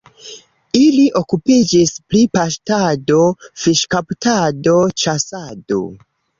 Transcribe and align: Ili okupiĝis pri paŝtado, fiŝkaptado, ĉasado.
Ili 0.77 1.03
okupiĝis 1.19 1.93
pri 2.15 2.23
paŝtado, 2.39 3.21
fiŝkaptado, 3.67 4.77
ĉasado. 5.05 5.83